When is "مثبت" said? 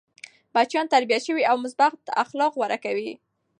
1.65-1.99